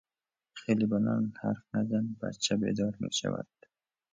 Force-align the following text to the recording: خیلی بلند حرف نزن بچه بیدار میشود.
خیلی 0.59 0.85
بلند 0.91 1.33
حرف 1.41 1.63
نزن 1.75 2.15
بچه 2.21 2.55
بیدار 2.57 2.95
میشود. 2.99 3.47